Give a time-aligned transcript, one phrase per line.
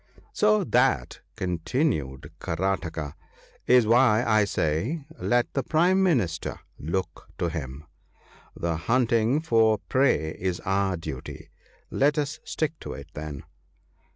[0.29, 7.27] * So that/ continued Karataka, * is why I say, Let the prime minister look
[7.37, 7.85] to him.
[8.55, 11.49] The hunting for prey is our duty—
[12.01, 13.43] let us stick to it, then.